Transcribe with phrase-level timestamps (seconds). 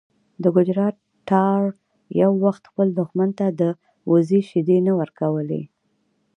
[0.43, 0.95] د ګجرات
[1.29, 1.65] تارړ
[2.21, 3.61] یو وخت خپل دښمن ته د
[4.11, 5.61] وزې شیدې نه ورکولې.